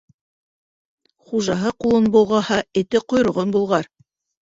Хужаһы 1.27 1.75
ҡулын 1.85 2.09
болғаһа, 2.17 2.61
эте 2.85 3.07
ҡойроғон 3.11 3.59
болғар. 3.61 3.97